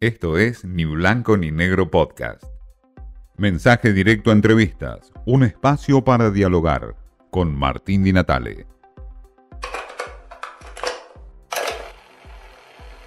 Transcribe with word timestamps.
Esto 0.00 0.38
es 0.38 0.64
Ni 0.64 0.84
Blanco 0.84 1.36
ni 1.36 1.50
Negro 1.50 1.90
Podcast. 1.90 2.44
Mensaje 3.36 3.92
directo 3.92 4.30
a 4.30 4.32
entrevistas, 4.32 5.12
un 5.26 5.42
espacio 5.42 6.04
para 6.04 6.30
dialogar 6.30 6.94
con 7.32 7.52
Martín 7.58 8.04
Di 8.04 8.12
Natale. 8.12 8.64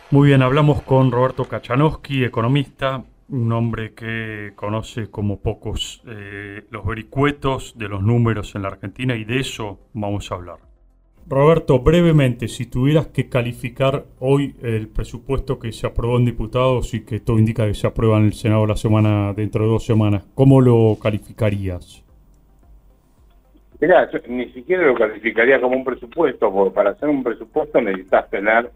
Muy 0.09 0.27
bien, 0.27 0.41
hablamos 0.41 0.81
con 0.81 1.13
Roberto 1.13 1.45
Kachanowski, 1.45 2.25
economista, 2.25 3.05
un 3.29 3.53
hombre 3.53 3.93
que 3.93 4.51
conoce 4.57 5.09
como 5.09 5.39
pocos 5.39 6.03
eh, 6.07 6.65
los 6.71 6.85
vericuetos 6.85 7.77
de 7.77 7.87
los 7.87 8.03
números 8.03 8.53
en 8.55 8.63
la 8.63 8.67
Argentina 8.67 9.15
y 9.15 9.23
de 9.23 9.39
eso 9.39 9.79
vamos 9.93 10.29
a 10.29 10.35
hablar. 10.35 10.70
Roberto, 11.27 11.79
brevemente, 11.79 12.47
si 12.47 12.65
tuvieras 12.65 13.07
que 13.07 13.29
calificar 13.29 14.03
hoy 14.19 14.55
el 14.61 14.89
presupuesto 14.89 15.59
que 15.59 15.71
se 15.71 15.87
aprobó 15.87 16.17
en 16.17 16.25
diputados 16.25 16.93
y 16.93 17.05
que 17.05 17.19
todo 17.19 17.39
indica 17.39 17.65
que 17.65 17.73
se 17.73 17.87
aprueba 17.87 18.17
en 18.17 18.25
el 18.25 18.33
Senado 18.33 18.65
la 18.65 18.75
semana 18.75 19.33
dentro 19.33 19.63
de 19.63 19.69
dos 19.69 19.85
semanas, 19.85 20.25
¿cómo 20.35 20.59
lo 20.59 20.97
calificarías? 21.01 22.03
Mirá, 23.79 24.09
ni 24.27 24.49
siquiera 24.51 24.85
lo 24.85 24.93
calificaría 24.93 25.59
como 25.59 25.77
un 25.77 25.83
presupuesto, 25.83 26.51
porque 26.51 26.75
para 26.75 26.91
hacer 26.91 27.09
un 27.09 27.23
presupuesto 27.23 27.81
necesitas 27.81 28.29
tener 28.29 28.69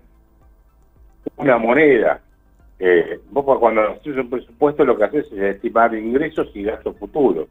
una 1.38 1.58
moneda. 1.58 2.22
Eh, 2.80 3.20
vos 3.30 3.60
cuando 3.60 3.82
haces 3.82 4.18
un 4.18 4.30
presupuesto 4.30 4.84
lo 4.84 4.98
que 4.98 5.04
haces 5.04 5.32
es 5.32 5.56
estimar 5.56 5.94
ingresos 5.94 6.50
y 6.56 6.64
gastos 6.64 6.98
futuros. 6.98 7.48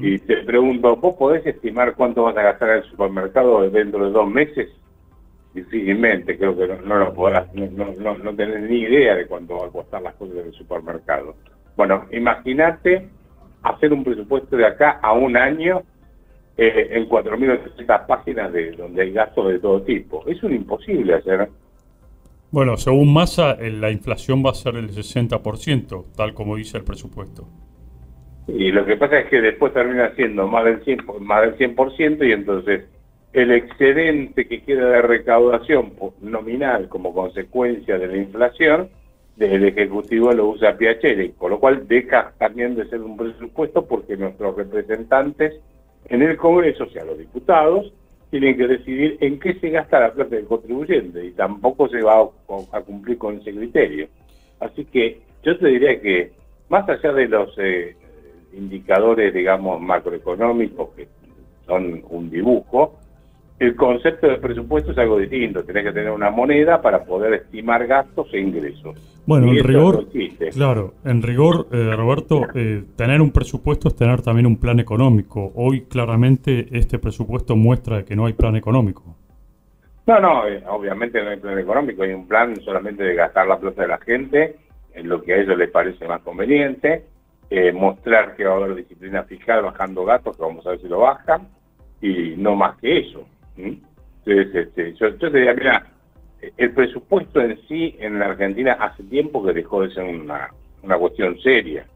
Y 0.00 0.18
te 0.20 0.38
pregunto, 0.38 0.96
¿vos 0.96 1.16
podés 1.16 1.46
estimar 1.46 1.94
cuánto 1.94 2.22
vas 2.22 2.36
a 2.38 2.42
gastar 2.42 2.70
en 2.70 2.76
el 2.76 2.84
supermercado 2.84 3.68
dentro 3.68 4.06
de 4.06 4.10
dos 4.10 4.28
meses? 4.28 4.70
Difícilmente, 5.52 6.38
creo 6.38 6.56
que 6.56 6.66
no, 6.66 6.96
lo 6.96 7.12
podrás, 7.12 7.52
no, 7.54 7.92
no, 7.94 8.34
tenés 8.34 8.70
ni 8.70 8.80
idea 8.80 9.14
de 9.14 9.26
cuánto 9.26 9.58
va 9.58 9.66
a 9.66 9.70
costar 9.70 10.00
las 10.00 10.14
cosas 10.14 10.36
en 10.38 10.46
el 10.46 10.52
supermercado. 10.54 11.34
Bueno, 11.76 12.06
imagínate 12.10 13.08
hacer 13.62 13.92
un 13.92 14.02
presupuesto 14.02 14.56
de 14.56 14.66
acá 14.66 14.98
a 15.02 15.12
un 15.12 15.36
año 15.36 15.82
eh, 16.56 16.88
en 16.92 17.06
4.800 17.06 18.06
páginas 18.06 18.52
de 18.54 18.72
donde 18.72 19.02
hay 19.02 19.12
gastos 19.12 19.48
de 19.48 19.58
todo 19.58 19.82
tipo. 19.82 20.24
Es 20.26 20.42
un 20.42 20.54
imposible 20.54 21.14
hacer. 21.14 21.50
Bueno, 22.50 22.78
según 22.78 23.12
Massa, 23.12 23.56
la 23.56 23.90
inflación 23.90 24.42
va 24.44 24.50
a 24.50 24.54
ser 24.54 24.76
el 24.76 24.88
60%, 24.90 26.04
tal 26.16 26.32
como 26.32 26.56
dice 26.56 26.78
el 26.78 26.84
presupuesto. 26.84 27.46
Y 28.48 28.70
lo 28.70 28.84
que 28.84 28.96
pasa 28.96 29.20
es 29.20 29.26
que 29.28 29.40
después 29.40 29.72
termina 29.72 30.14
siendo 30.14 30.46
más 30.46 30.64
del 30.64 30.84
100%, 30.84 31.18
más 31.18 31.42
del 31.42 31.76
100% 31.76 32.28
y 32.28 32.32
entonces 32.32 32.84
el 33.32 33.50
excedente 33.50 34.46
que 34.46 34.62
queda 34.62 34.88
de 34.88 35.02
recaudación 35.02 35.92
nominal 36.22 36.88
como 36.88 37.12
consecuencia 37.12 37.98
de 37.98 38.06
la 38.06 38.16
inflación, 38.16 38.88
el 39.38 39.64
Ejecutivo 39.64 40.32
lo 40.32 40.48
usa 40.48 40.78
Piacere, 40.78 41.32
con 41.32 41.50
lo 41.50 41.60
cual 41.60 41.86
deja 41.86 42.32
también 42.38 42.74
de 42.74 42.88
ser 42.88 43.02
un 43.02 43.16
presupuesto 43.16 43.84
porque 43.84 44.16
nuestros 44.16 44.56
representantes 44.56 45.60
en 46.08 46.22
el 46.22 46.36
Congreso, 46.36 46.84
o 46.84 46.88
sea, 46.88 47.04
los 47.04 47.18
diputados, 47.18 47.92
tienen 48.30 48.56
que 48.56 48.66
decidir 48.66 49.18
en 49.20 49.38
qué 49.38 49.54
se 49.54 49.70
gasta 49.70 50.00
la 50.00 50.12
plata 50.12 50.36
del 50.36 50.46
contribuyente 50.46 51.24
y 51.24 51.32
tampoco 51.32 51.88
se 51.88 52.02
va 52.02 52.22
a, 52.72 52.80
cumplir 52.80 53.18
con 53.18 53.38
ese 53.38 53.52
criterio. 53.52 54.08
Así 54.60 54.84
que 54.86 55.20
yo 55.42 55.58
te 55.58 55.66
diría 55.68 56.00
que 56.00 56.32
más 56.68 56.88
allá 56.88 57.12
de 57.12 57.28
los 57.28 57.54
eh, 57.58 57.96
indicadores, 58.56 59.32
digamos, 59.32 59.80
macroeconómicos 59.80 60.90
que 60.96 61.08
son 61.66 62.02
un 62.10 62.30
dibujo, 62.30 62.98
el 63.58 63.74
concepto 63.74 64.28
de 64.28 64.36
presupuesto 64.36 64.92
es 64.92 64.98
algo 64.98 65.18
distinto. 65.18 65.64
Tenés 65.64 65.84
que 65.84 65.92
tener 65.92 66.10
una 66.10 66.30
moneda 66.30 66.82
para 66.82 67.04
poder 67.04 67.34
estimar 67.34 67.86
gastos 67.86 68.28
e 68.32 68.40
ingresos. 68.40 68.94
Bueno, 69.26 69.50
en 69.50 69.64
rigor, 69.64 70.06
claro, 70.52 70.94
en 71.04 71.22
rigor, 71.22 71.66
eh, 71.72 71.92
Roberto, 71.96 72.42
eh, 72.54 72.84
tener 72.96 73.20
un 73.20 73.32
presupuesto 73.32 73.88
es 73.88 73.96
tener 73.96 74.22
también 74.22 74.46
un 74.46 74.58
plan 74.58 74.78
económico. 74.78 75.52
Hoy 75.56 75.82
claramente 75.82 76.68
este 76.70 76.98
presupuesto 76.98 77.56
muestra 77.56 78.04
que 78.04 78.14
no 78.14 78.26
hay 78.26 78.34
plan 78.34 78.54
económico. 78.56 79.16
No, 80.06 80.20
no, 80.20 80.46
eh, 80.46 80.62
obviamente 80.68 81.20
no 81.24 81.30
hay 81.30 81.38
plan 81.38 81.58
económico, 81.58 82.04
hay 82.04 82.12
un 82.12 82.28
plan 82.28 82.54
solamente 82.60 83.02
de 83.02 83.14
gastar 83.14 83.48
la 83.48 83.58
plata 83.58 83.82
de 83.82 83.88
la 83.88 83.98
gente 83.98 84.56
en 84.94 85.08
lo 85.08 85.20
que 85.22 85.32
a 85.32 85.38
ellos 85.38 85.58
les 85.58 85.70
parece 85.70 86.06
más 86.06 86.20
conveniente 86.22 87.04
eh, 87.50 87.72
mostrar 87.72 88.34
que 88.34 88.44
va 88.44 88.54
a 88.54 88.56
haber 88.56 88.74
disciplina 88.74 89.22
fiscal 89.24 89.62
bajando 89.62 90.04
gastos, 90.04 90.36
que 90.36 90.42
vamos 90.42 90.66
a 90.66 90.70
ver 90.70 90.80
si 90.80 90.88
lo 90.88 91.00
bajan, 91.00 91.48
y 92.00 92.34
no 92.36 92.56
más 92.56 92.76
que 92.78 92.98
eso. 92.98 93.26
Entonces, 93.56 94.54
este, 94.54 94.94
yo, 94.94 95.14
te 95.16 95.30
diría, 95.30 95.54
mira, 95.54 95.86
el 96.56 96.72
presupuesto 96.72 97.40
en 97.40 97.58
sí 97.66 97.96
en 97.98 98.18
la 98.18 98.26
Argentina 98.26 98.72
hace 98.72 99.02
tiempo 99.04 99.44
que 99.44 99.52
dejó 99.52 99.82
de 99.82 99.94
ser 99.94 100.04
una, 100.04 100.50
una 100.82 100.98
cuestión 100.98 101.38
seria. 101.40 101.86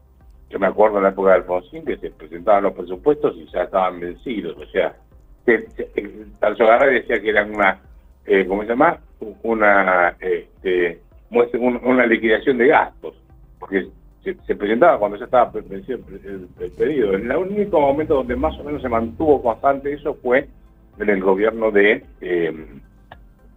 Yo 0.49 0.59
me 0.59 0.67
acuerdo 0.67 0.97
en 0.97 1.03
la 1.03 1.09
época 1.09 1.29
de 1.29 1.35
Alfonsín 1.35 1.85
que 1.85 1.97
se 1.97 2.11
presentaban 2.11 2.63
los 2.63 2.73
presupuestos 2.73 3.35
y 3.37 3.45
ya 3.51 3.63
estaban 3.63 3.99
vencidos. 3.99 4.57
O 4.57 4.65
sea, 4.71 4.95
que, 5.45 5.65
decía 6.91 7.21
que 7.21 7.29
eran 7.29 7.55
una, 7.55 7.79
eh, 8.25 8.45
¿cómo 8.45 8.63
se 8.63 8.69
llama? 8.69 8.99
Una, 9.43 10.15
este, 10.19 11.01
una 11.29 12.05
liquidación 12.05 12.57
de 12.57 12.67
gastos. 12.67 13.15
Porque 13.59 13.87
se, 14.23 14.55
presentaba 14.55 14.99
cuando 14.99 15.17
ya 15.17 15.25
estaba 15.25 15.51
vencido 15.51 15.99
el, 16.23 16.71
pedido. 16.71 17.13
En 17.13 17.31
el 17.31 17.37
único 17.37 17.79
momento 17.79 18.15
donde 18.15 18.35
más 18.35 18.57
o 18.59 18.63
menos 18.63 18.81
se 18.81 18.89
mantuvo 18.89 19.41
constante 19.41 19.93
eso 19.93 20.13
fue 20.15 20.47
en 20.99 21.09
el 21.09 21.21
gobierno 21.21 21.71
de 21.71 22.03
eh, 22.21 22.65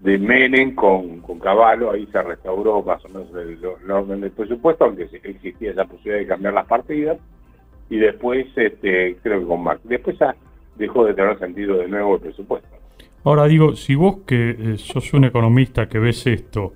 de 0.05 0.19
Menem 0.19 0.75
con, 0.75 1.21
con 1.21 1.39
Caballo, 1.39 1.91
ahí 1.91 2.07
se 2.13 2.23
restauró 2.23 2.83
más 2.83 3.03
o 3.07 3.09
menos 3.09 3.29
el, 3.35 3.91
orden 3.91 4.21
del 4.21 4.33
presupuesto, 4.33 4.85
aunque 4.85 5.09
existía 5.23 5.71
esa 5.71 5.87
posibilidad 5.87 6.19
de 6.19 6.27
cambiar 6.27 6.53
las 6.53 6.67
partidas, 6.67 7.19
y 7.89 7.97
después 7.97 8.47
este, 8.55 9.17
creo 9.23 9.41
que 9.41 9.47
con 9.47 9.63
Marx. 9.63 9.81
Después 9.85 10.19
dejó 10.77 11.07
de 11.07 11.15
tener 11.15 11.39
sentido 11.39 11.79
de 11.79 11.89
nuevo 11.89 12.17
el 12.17 12.21
presupuesto. 12.21 12.69
Ahora 13.25 13.47
digo, 13.47 13.77
si 13.77 13.95
vos 13.95 14.19
que 14.27 14.51
eh, 14.51 14.77
sos 14.77 15.15
un 15.15 15.25
economista 15.25 15.89
que 15.89 15.99
ves 15.99 16.27
esto, 16.27 16.75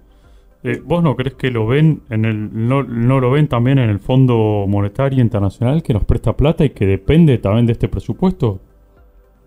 eh, 0.65 0.81
¿Vos 0.85 1.05
no 1.05 1.15
crees 1.15 1.35
que 1.35 1.51
lo 1.51 1.67
ven 1.67 2.03
en 2.11 2.25
el 2.25 2.69
no, 2.69 2.83
no, 2.83 3.21
lo 3.21 3.31
ven 3.31 3.47
también 3.47 3.79
en 3.79 3.91
el 3.91 4.01
Fondo 4.01 4.65
Monetario 4.67 5.23
Internacional 5.23 5.85
que 5.85 5.93
nos 5.93 6.05
presta 6.05 6.33
plata 6.33 6.65
y 6.65 6.71
que 6.71 6.85
depende 6.85 7.39
también 7.39 7.67
de 7.67 7.73
este 7.73 7.89
presupuesto? 7.89 8.59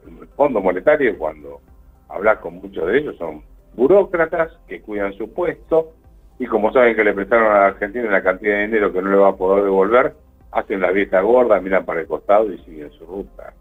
El 0.06 0.28
Fondo 0.30 0.62
Monetario 0.62 1.18
cuando 1.18 1.60
hablas 2.08 2.40
con 2.40 2.56
muchos 2.56 2.88
de 2.88 2.98
ellos 2.98 3.18
son 3.18 3.42
burócratas 3.76 4.52
que 4.68 4.82
cuidan 4.82 5.14
su 5.14 5.34
puesto 5.34 5.92
y 6.40 6.46
como 6.46 6.72
saben 6.72 6.96
que 6.96 7.04
le 7.04 7.14
prestaron 7.14 7.52
a 7.52 7.60
la 7.60 7.66
Argentina 7.68 8.08
una 8.08 8.24
cantidad 8.24 8.56
de 8.56 8.68
dinero 8.68 8.94
que 8.94 9.02
no 9.02 9.12
le 9.12 9.18
va 9.18 9.30
a 9.30 9.36
poder 9.36 9.66
devolver, 9.66 10.14
hacen 10.52 10.80
la 10.80 10.92
vista 10.92 11.20
gorda, 11.22 11.60
miran 11.60 11.86
para 11.86 12.02
el 12.02 12.08
costado 12.08 12.52
y 12.52 12.58
siguen 12.60 12.90
su 12.92 13.06
ruta. 13.06 13.54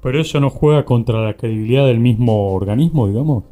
Pero 0.00 0.20
eso 0.20 0.38
no 0.38 0.48
juega 0.48 0.84
contra 0.84 1.20
la 1.20 1.34
credibilidad 1.34 1.86
del 1.86 1.98
mismo 1.98 2.54
organismo, 2.54 3.08
digamos. 3.08 3.44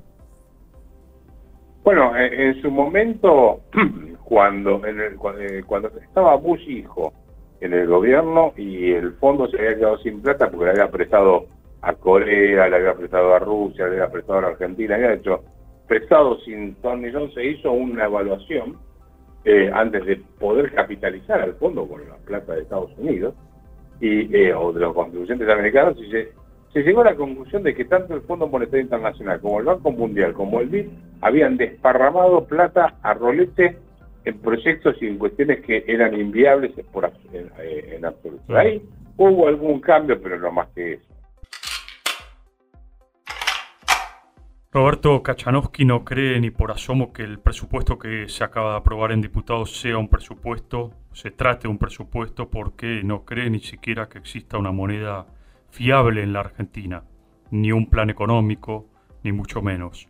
Bueno, 1.87 2.17
en, 2.17 2.61
su 2.63 2.69
momento, 2.69 3.61
cuando, 4.25 4.85
en 4.85 4.99
el, 4.99 5.13
eh, 5.39 5.63
cuando 5.65 5.87
estaba 6.03 6.35
Bush 6.35 6.69
hijo 6.69 7.13
en 7.61 7.75
el 7.75 7.87
gobierno 7.87 8.53
y 8.57 8.91
el 8.91 9.13
fondo 9.13 9.47
se 9.47 9.57
había 9.57 9.77
quedado 9.77 9.99
sin 9.99 10.21
plata 10.21 10.51
porque 10.51 10.65
le 10.65 10.71
había 10.73 10.91
prestado 10.91 11.47
a 11.83 11.93
Corea, 11.93 12.69
le 12.69 12.77
había 12.77 12.95
prestado 12.95 13.33
a 13.33 13.39
Rusia, 13.39 13.87
le 13.87 14.01
había 14.01 14.11
prestado 14.11 14.41
a 14.41 14.49
Argentina, 14.49 14.97
había 14.97 15.13
hecho 15.13 15.45
prestado 15.87 16.41
sin 16.41 16.75
ton 16.83 17.03
ni 17.03 17.13
son, 17.13 17.33
se 17.33 17.45
hizo 17.47 17.71
una 17.71 18.07
evaluación 18.07 18.79
eh, 19.45 19.71
antes 19.73 20.05
de 20.07 20.17
poder 20.41 20.73
capitalizar 20.73 21.41
al 21.41 21.55
fondo 21.55 21.87
con 21.87 22.01
la 22.09 22.17
plata 22.17 22.55
de 22.55 22.63
Estados 22.63 22.91
Unidos 22.99 23.37
y 24.01 24.37
eh, 24.37 24.53
o 24.53 24.73
de 24.73 24.81
los 24.81 24.93
contribuyentes 24.93 25.49
americanos 25.49 25.97
y 25.99 26.11
se 26.11 26.33
se 26.77 26.83
llegó 26.83 27.01
a 27.01 27.05
la 27.05 27.17
conclusión 27.17 27.63
de 27.63 27.75
que 27.75 27.87
tanto 27.87 28.13
el 28.13 28.21
Fondo 28.21 28.49
Monetario 28.49 28.83
Internacional 28.83 29.41
como 29.41 29.61
el 29.61 29.65
Banco 29.65 29.93
Mundial 29.93 30.35
como 30.35 30.61
el 30.61 30.69
BID 30.69 30.89
habían 31.21 31.56
desparramado 31.56 32.44
plata 32.44 32.94
a 33.03 33.15
rolete 33.15 33.78
en 34.25 34.38
proyectos 34.41 34.97
y 35.00 35.06
en 35.06 35.19
cuestiones 35.19 35.65
que 35.65 35.84
eran 35.87 36.18
inviables 36.18 36.72
por, 36.92 37.10
en, 37.33 38.04
absoluto. 38.04 38.57
Ahí 38.57 38.83
hubo 39.16 39.48
algún 39.48 39.80
cambio, 39.80 40.21
pero 40.21 40.39
no 40.39 40.51
más 40.51 40.68
que 40.74 40.95
eso. 40.95 41.16
Roberto 44.72 45.22
Kachanowski 45.22 45.86
no 45.86 46.04
cree 46.04 46.39
ni 46.39 46.51
por 46.51 46.71
asomo 46.71 47.13
que 47.13 47.22
el 47.22 47.39
presupuesto 47.39 47.98
que 47.98 48.28
se 48.28 48.45
acaba 48.45 48.72
de 48.72 48.77
aprobar 48.78 49.12
en 49.12 49.22
diputados 49.22 49.80
sea 49.80 49.97
un 49.97 50.09
presupuesto, 50.09 50.91
se 51.12 51.30
trate 51.30 51.62
de 51.62 51.69
un 51.69 51.78
presupuesto, 51.78 52.51
porque 52.51 53.01
no 53.03 53.24
cree 53.24 53.48
ni 53.48 53.60
siquiera 53.60 54.10
que 54.10 54.19
exista 54.19 54.59
una 54.59 54.72
moneda 54.72 55.28
fiable 55.71 56.22
en 56.22 56.34
la 56.34 56.41
Argentina, 56.41 57.04
ni 57.51 57.72
un 57.72 57.89
plan 57.89 58.10
económico, 58.10 58.86
ni 59.22 59.33
mucho 59.33 59.62
menos. 59.62 60.09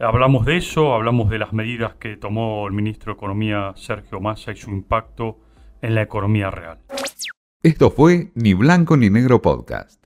Hablamos 0.00 0.44
de 0.44 0.56
eso, 0.56 0.92
hablamos 0.92 1.30
de 1.30 1.38
las 1.38 1.52
medidas 1.52 1.94
que 1.94 2.16
tomó 2.16 2.66
el 2.66 2.74
ministro 2.74 3.12
de 3.12 3.16
Economía 3.16 3.72
Sergio 3.76 4.20
Massa 4.20 4.50
y 4.50 4.56
su 4.56 4.70
impacto 4.70 5.38
en 5.82 5.94
la 5.94 6.02
economía 6.02 6.50
real. 6.50 6.78
Esto 7.62 7.90
fue 7.90 8.32
Ni 8.34 8.54
Blanco 8.54 8.96
ni 8.96 9.08
Negro 9.08 9.40
Podcast. 9.40 10.03